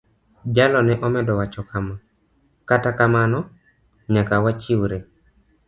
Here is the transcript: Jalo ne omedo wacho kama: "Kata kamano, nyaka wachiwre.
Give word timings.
Jalo 0.55 0.79
ne 0.87 0.93
omedo 1.05 1.33
wacho 1.39 1.61
kama: 1.71 1.95
"Kata 2.69 2.89
kamano, 2.97 3.39
nyaka 4.13 4.35
wachiwre. 4.43 4.97